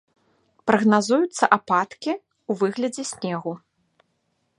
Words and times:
Прагназуюцца 0.69 1.49
ападкі 1.57 2.13
ў 2.13 2.51
выглядзе 2.63 3.03
снегу. 3.11 3.53